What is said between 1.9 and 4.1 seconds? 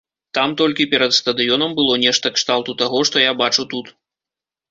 нешта кшталту таго, што я бачу тут.